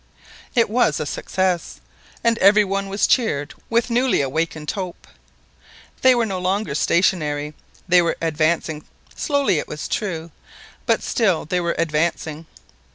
[0.55, 1.79] It was a success,
[2.23, 5.05] and every one was cheered with newly awakened hope.
[6.01, 7.53] They were no longer stationary;
[7.87, 8.85] they were advancing
[9.15, 10.31] slowly, it was true,
[10.87, 12.47] but still they were advancing.